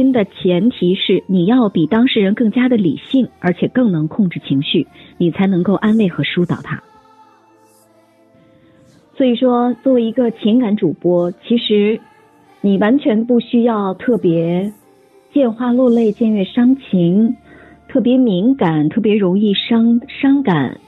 [0.00, 4.86] 心的前提是你要比当事人更加的理性，而且更能控制情绪，
[5.18, 6.82] 你才能够安慰和疏导他。
[9.14, 12.00] 所以说，作为一个情感主播，其实
[12.62, 14.72] 你完全不需要特别
[15.34, 17.36] 见花落泪、见月伤情，
[17.86, 20.80] 特别敏感、特别容易伤伤感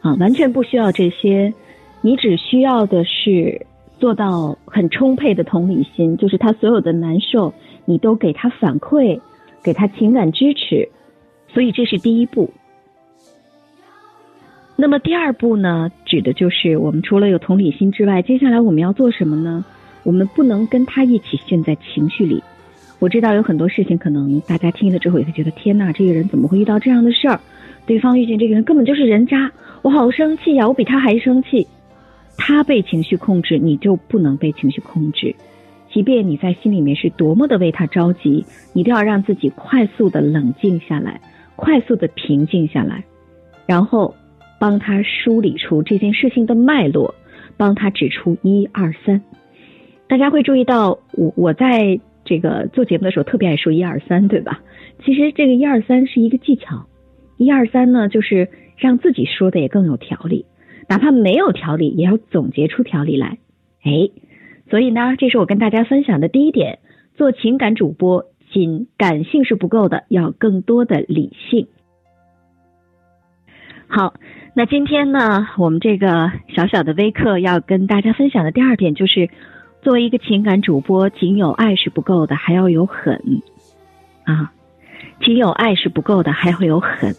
[0.00, 1.52] 啊，完全不需要这些。
[2.00, 3.66] 你只需要的是
[3.98, 7.52] 做到很充沛的同理心，就是他所有的难受，
[7.84, 9.20] 你都给他反馈，
[9.62, 10.88] 给他情感支持。
[11.48, 12.50] 所以这是第一步。
[14.76, 19.64] 那么第二步呢，指的就是我们除了有同理心之外，接下来我们要做什么呢？
[20.02, 22.42] 我们不能跟他一起陷在情绪里。
[22.98, 27.40] 我知道有很多事情，可能大家听了之后也会觉得天呐，这个人怎么会遇到这样的事儿？
[27.86, 30.66] 对方遇见这个人根本就是人渣，我好生气呀！
[30.66, 31.66] 我比他还生气。
[32.36, 35.36] 他被情绪控制，你就不能被情绪控制。
[35.94, 41.22] 即便你在心里面是多么的为他着急，你都要让自己快速的冷静下来，
[41.56, 43.02] 快速的平静下来，
[43.64, 44.14] 然后。
[44.56, 47.14] 帮他梳理出这件事情的脉络，
[47.58, 49.20] 帮他指出一二三。
[50.08, 54.62] 大家会注意到，我我在这个做节目的时候特别爱说一二三，对吧？
[55.04, 56.86] 其实这个一二三是一个技巧，
[57.36, 60.46] 一二三呢就是让自己说的也更有条理，
[60.88, 63.36] 哪怕没有条理，也要总结出条理来。
[63.82, 64.08] 哎，
[64.70, 66.78] 所以呢，这是我跟大家分享的第一点：
[67.14, 71.66] 做情感主播，仅感性是不够的，要更多的理性。
[73.86, 74.14] 好。
[74.56, 79.28] 那今天呢，我们这个小小的微课要跟大家分享的第二点就是，
[79.82, 83.20] 作为一个情感主播，仅有爱是不够的，还要有狠
[84.22, 84.52] 啊！
[85.24, 87.12] 仅有爱是不够的，还会有狠。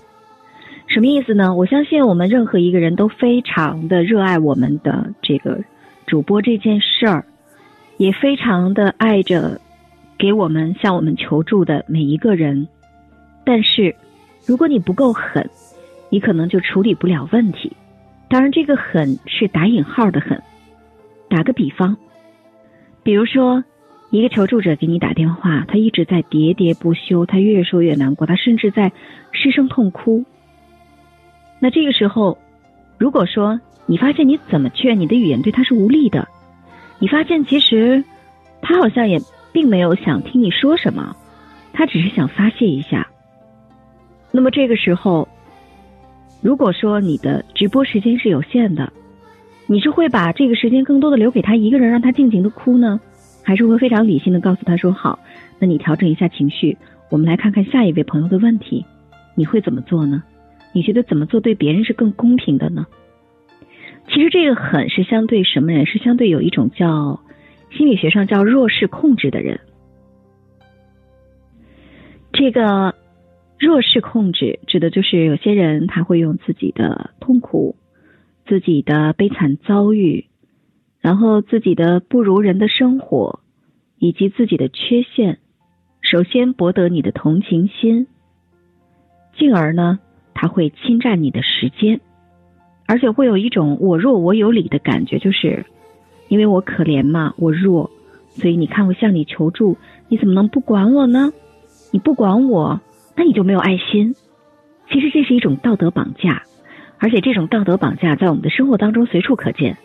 [0.88, 1.53] 什么意思呢？
[1.53, 5.59] 我相信我们任何一个人都非常的热爱我们的这个
[6.05, 7.25] 主播这件事儿，
[7.97, 9.59] 也非常的爱着
[10.17, 12.67] 给我们向我们求助的每一个人。
[13.43, 13.95] 但是，
[14.45, 15.49] 如果你不够狠，
[16.09, 17.71] 你可能就处理不了问题，
[18.27, 20.41] 当然这个狠是打引号的狠。
[21.29, 21.97] 打个比方，
[23.03, 23.63] 比如说
[24.09, 28.91] 一个求助者给你打电话，他一直在喋喋不休，他越说越难过，他甚至在
[29.31, 30.23] 失声痛哭。
[31.59, 32.38] 那这个时候，
[32.97, 36.28] 如果说你发现你怎么劝你的语言对他是无力的，
[37.00, 38.03] 你发现其实
[38.61, 39.19] 他好像也
[39.51, 41.16] 并没有想听你说什么，
[41.73, 43.07] 他只是想发泄一下。
[44.31, 45.28] 那么这个时候。
[46.41, 48.94] 如果说你的直播时间是有限的，
[49.66, 53.00] 你是会把这个时间更多的留给他一个人，让他尽情的哭呢，
[53.41, 55.17] 还是会非常理性的告诉他说好，
[55.57, 56.78] 那你调整一下情绪，
[57.09, 58.85] 我们来看看下一位朋友的问题，
[59.34, 60.22] 你会怎么做呢？
[60.72, 62.85] 你觉得怎么做对别人是更公平的呢？
[64.07, 65.85] 其实这个狠是相对什么人？
[65.85, 67.21] 是相对有一种叫
[67.71, 69.59] 心理学上叫弱势控制的人，
[72.31, 72.95] 这个。
[73.57, 77.77] 弱势控制指的就是有些人他会用自己的痛苦、
[78.45, 80.25] 自己的悲惨遭遇，
[80.99, 83.39] 然后自己的不如人的生活
[83.97, 85.39] 以及自己的缺陷，
[86.01, 88.07] 首先博得你的同情心，
[89.37, 89.99] 进而呢
[90.33, 92.01] 他会侵占你的时间，
[92.85, 95.66] 而且会有一种我弱我有理的感觉，就是
[96.28, 97.90] 因为我可怜嘛，我弱，
[98.35, 101.31] 所以你看我向你求助，你怎么能不管我呢？
[101.91, 102.79] 你不管我。
[103.18, 104.13] 那你就没有爱心。
[104.91, 106.44] 其实这是一种道德绑架，
[107.00, 109.78] 而且这种道德绑架在我们的生活当中随处可见。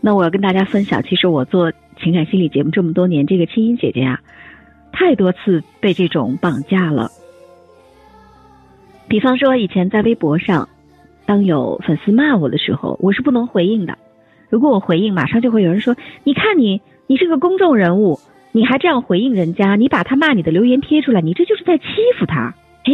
[0.00, 4.20] 那我要跟大家分享，其实我做情感心理节目这么多年，这个青音姐姐啊，
[4.92, 7.10] 太多次被这种绑架了。
[9.08, 10.68] 比方说，以前在微博上，
[11.30, 13.96] 当有粉丝骂我的时候，我是不能回应的。
[14.48, 15.94] 如果我回应，马上就会有人说
[16.26, 18.18] ：“你看你，你是个公众人物。”
[18.50, 19.76] 你还这样回应人家？
[19.76, 21.84] 你把他骂你的留言贴出来，你这就是在欺
[22.18, 22.52] 负他。
[22.82, 22.92] 哎，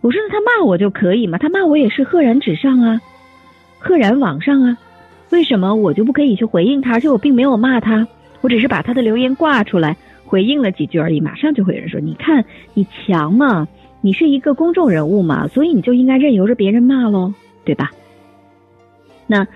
[0.00, 1.38] 我说那他骂我就可以吗？
[1.38, 3.00] 他骂我也是赫然纸上啊，
[3.80, 4.78] 赫然网上啊，
[5.30, 6.92] 为什么我就不可以去回应他？
[6.92, 8.06] 而且我并没有骂他，
[8.42, 11.20] 我只是把他的留言挂出来回应了几句而已。
[11.20, 12.44] 马上就会有人说：“你看
[12.74, 13.66] 你强嘛，
[14.02, 17.34] 你是一个公众人物嘛，所以你就应该任由着别人骂喽，
[17.66, 17.90] 对吧？”
[19.28, 19.46] 那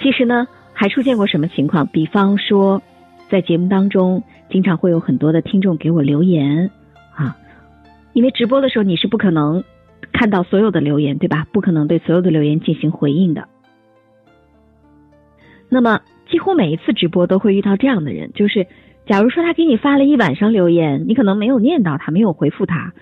[0.00, 1.86] 其实呢，还出现过什么情况？
[1.86, 2.82] 比方说，
[3.30, 4.24] 在节目当中。
[4.50, 6.70] 经常会有很多的听众给我留言
[7.14, 7.36] 啊，
[8.14, 9.62] 因为直播的时候你是不可能
[10.10, 11.46] 看到所有的留言，对吧？
[11.52, 13.46] 不可能对所有的留言进行回应的。
[15.68, 16.00] 那么
[16.30, 18.66] 几乎每一次直播都会遇到这样的人，就是
[19.04, 22.94] 假如说他给你发了一晚上留言，你可能没有念到他，没有回复他，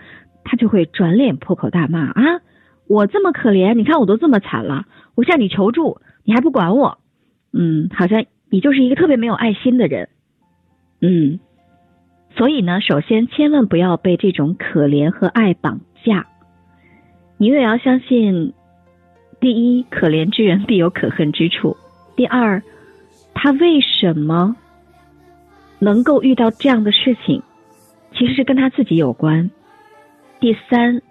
[0.42, 2.40] 他就会转脸破口大骂啊！
[2.88, 6.99] 我这么可怜，你看我都这么惨了，我向你求助，你还不管我，
[7.53, 10.09] 嗯，好像你就是一个特别没有爱心的人。
[11.00, 11.41] 嗯，
[12.37, 16.27] 所以呢，首先千万不要被这种可怜和爱绑架。
[17.38, 18.55] 你也要相信，
[19.41, 21.77] 第一，可怜之人必有可恨之处；
[22.17, 22.62] 第二，
[23.35, 24.56] 他为什么
[25.79, 27.43] 能够遇到这样的事情，
[28.15, 29.50] 其实是跟他自己有关；
[30.41, 31.03] 第三，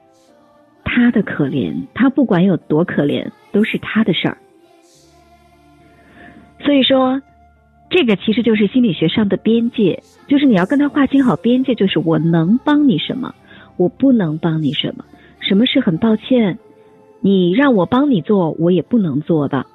[0.86, 4.38] 他的可怜，他不管有多可怜，都是他的事儿。
[6.64, 7.22] 所以说。
[7.88, 13.36] 这个其实就是心理学上的边界，就是你要跟他划清好边界，就是我能帮你什么，
[13.78, 15.06] 我不能帮你什么，
[15.40, 16.58] 什么是很抱歉，
[17.22, 19.68] 你让我帮你做，我也不能做的。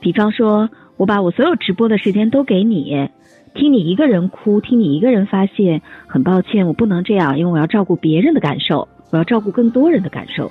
[0.00, 3.10] 比方说，我把我所有直播的时间都给你，
[3.54, 10.50] 听你一个人哭，听你一个人发泄，很抱歉，我不能这样，因为我要照顾别人的感受，我要照顾更多人的感受。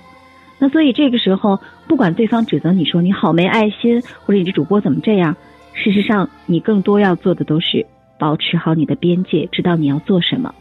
[0.60, 5.36] 那所以这个时候，不管对方指责你说你好没爱心，或者你这主播怎么这样。
[5.74, 7.86] 事实上，你更多要做的都是
[8.18, 10.56] 保持好你的边界，知道你要做什么。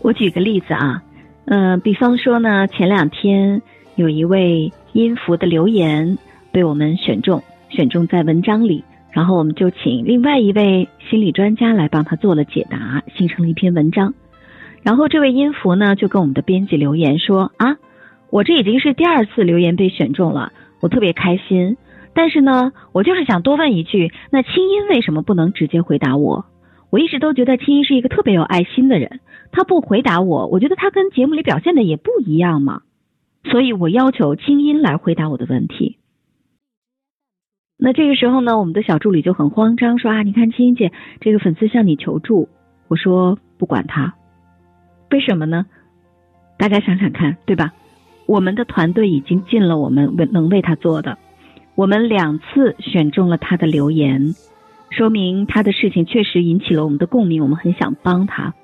[0.00, 1.02] 我举个例子啊，
[1.44, 3.60] 嗯，比方说呢，前两天
[3.96, 6.16] 有一位音符的留言
[6.50, 14.14] 被我们选中，选中在文章里，然后我们就请另外一位心理专家来帮他做了解答，形成了一篇文章。
[14.82, 17.76] 然后这位音符呢，就跟我们的编辑留言说啊，
[18.30, 21.76] 我这已经是第二次留言被选中了，我特别开心。
[22.14, 26.44] 但是呢，我就是想多问一句，那青音为什么不能直接回答我？
[26.90, 29.20] 我一直都觉得青音是一个特别有爱心的人，
[29.50, 32.82] 他不回答我，我觉得他跟节目里表现的也不一样嘛。
[33.44, 35.96] 所以我要求青音来回答我的问题。
[37.78, 42.48] 那这个时候呢，我们的小助理就很慌张，说啊，你看青音姐，这个粉丝向你求助。
[42.88, 44.14] 我说不管他，
[45.12, 45.66] 为什么呢？
[46.56, 47.72] 大家想想看，对吧？
[48.24, 51.18] 我们的团队已经尽了我们能为他做的。
[51.74, 54.34] 我们两次选中了他的留言，
[54.90, 58.54] 说明他的事情确实引起了我们的共鸣，我们很想帮他。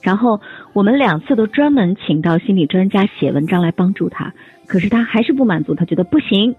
[0.00, 0.40] 然后
[0.72, 4.32] 我们两次都专门请到心理专家写文章来帮助他，
[4.66, 6.54] 可是他还是不满足，他觉得不行，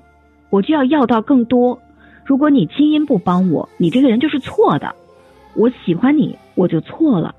[0.51, 1.79] 我就要要到更多。
[2.23, 4.93] 如果你基因不帮我，你这个人就是错的。
[5.55, 7.33] 我喜欢你，我就错了。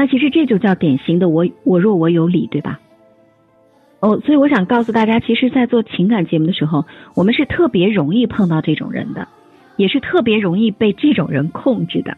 [0.00, 2.80] 那其实这就叫典型的我我弱我有理，对吧？
[4.00, 9.28] 哦，所以我想告诉大家，其实，在做情感节目的时候，我们是特别容易碰到这种人的，
[9.76, 12.16] 也是特别容易被这种人控制的，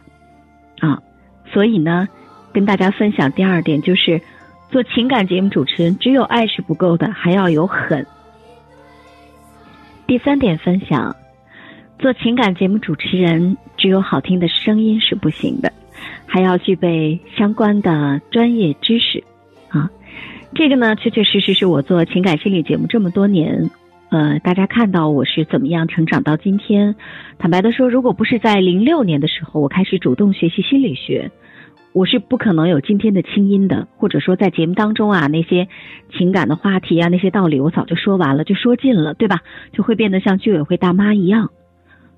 [0.78, 1.02] 啊，
[1.52, 2.08] 所以呢，
[2.52, 4.20] 跟大家分享第二点，就是
[4.70, 8.06] 做情感节目主持人，只有爱是不够的，还要有狠。
[10.06, 11.16] 第三点分享，
[11.98, 15.72] 做情感节目主持人，只有好听的声音是不行的，
[16.26, 19.22] 还要具备相关的专业知识，
[19.68, 19.90] 啊。
[20.54, 23.70] 这个呢，确确实实是我做情感心理节目这么多年，
[24.10, 26.94] 呃，大家看到我是怎么样成长到今天。
[27.38, 31.30] 坦白的说，如果不是在零六年的时候我开始主动学习心理学，
[31.94, 33.88] 我是不可能有今天的清音的。
[33.96, 35.68] 或者说，在节目当中啊，那些
[36.18, 39.40] 情感的话题啊，那些道理我早就说完了，就说尽了，对吧？
[39.72, 41.48] 就会变得像居委会大妈一样。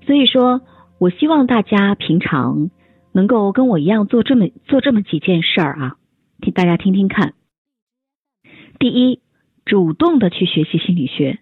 [0.05, 0.59] 所以说
[0.97, 2.69] 我希望大家平常
[3.15, 5.95] 能够跟我一样做这么做这么几件事儿啊，
[6.41, 7.33] 听大家听听看。
[8.77, 9.21] 第一，
[9.63, 11.39] 主动的去学习心理学。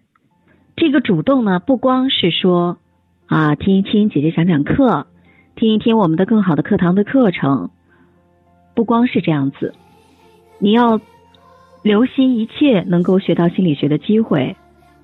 [0.76, 2.78] 这个主动呢，不光是说
[3.26, 5.08] 啊，听一听姐姐讲讲课，
[5.56, 7.70] 听一听我们的更好的课堂的课程，
[8.76, 9.74] 不光是这样子。
[10.60, 11.00] 你要
[11.82, 14.54] 留心一切能够学到心理学的机会，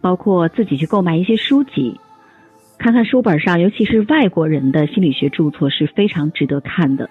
[0.00, 1.98] 包括自己去购买一些书籍，
[2.80, 7.10] 看看书本上，尤其是外国人的心理学著作是非常值得看的。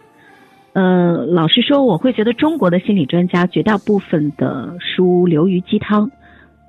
[0.73, 6.09] 呃，老实说，我会觉得中国的心理专家绝大部分的书流于鸡汤，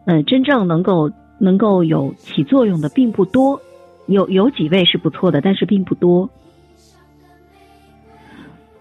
[0.05, 3.59] 呃，真正能够能够有起作用的并不多，
[4.07, 6.29] 有有几位是不错的，但是并不多。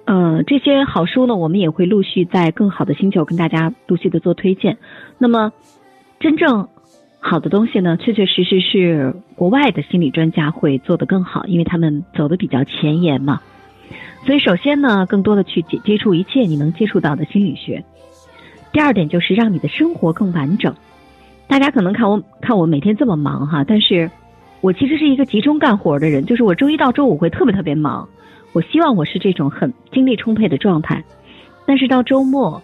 [0.03, 4.77] 呃，这些好书呢，我们也会陆续在更好的星球跟大家陆续的做推荐。
[5.17, 5.53] 那么，
[6.19, 6.67] 真正
[7.19, 13.41] 好的东西呢，确确实实是国外的心理专家会做得更好，因为他们走的比较前沿嘛。
[14.25, 17.83] 所以，首先呢，更多的去接接触一切你能接触到的心理学。
[18.71, 20.73] 第二点就是让你的生活更完整。
[21.47, 24.09] 大家可能看我看我每天这么忙哈，但是
[24.61, 28.07] 我其实是一个集中干活的人，就是我周一到周五会特别特别忙。
[28.53, 31.03] 我希望我是这种很精力充沛的状态，
[31.65, 32.61] 但是到周末，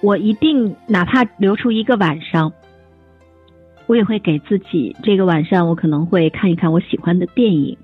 [0.00, 2.52] 我一定哪怕留出一个晚上，
[3.86, 7.78] 我也会给自己这个晚上，我可能会看一看我喜欢的电影，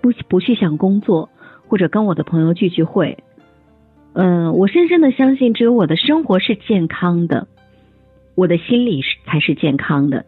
[0.00, 1.28] 不不去想工作。
[1.68, 3.16] 或者跟我的朋友聚聚会，
[4.12, 7.46] 嗯，我深深的相信，只有我的生活是健康的，
[8.34, 10.26] 我的心理是才是健康的。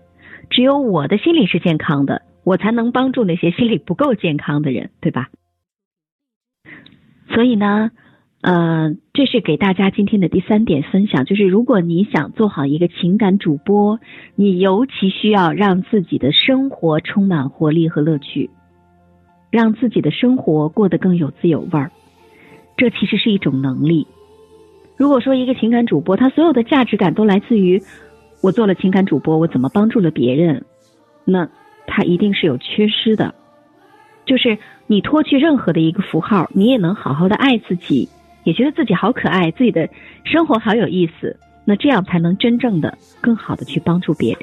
[0.50, 5.30] 只有我的心理是健康的，我才能帮助那些心理不够健康的人，对吧？
[7.35, 7.90] 所以呢，
[8.42, 14.00] 呃，这是给大家今天的第三点分享，就是如果你想做好一个情感主播，
[14.34, 18.50] 你尤其需要让自己的生活充满活力和乐趣，
[19.52, 21.92] 让自己的生活过得更有滋有味儿。
[22.76, 24.08] 这其实是一种能力。
[24.96, 27.80] 如果说一个情感主播，他所有的价值感都来自于
[28.42, 30.64] 我做了情感主播，我怎么帮助了别人，
[31.25, 31.49] 那
[31.87, 33.37] 他一定是有缺失的。
[34.26, 34.58] 就是
[34.88, 38.08] 你脱去任何的一个符号，你也能好好的爱自己。
[38.44, 39.88] 也觉得自己好可爱，自己的
[40.25, 44.42] 生活好有意思，那这样才能真正的、更好的去帮助别人。